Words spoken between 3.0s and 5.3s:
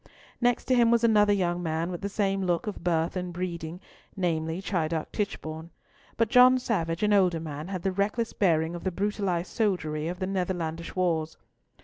and breeding, namely Chidiock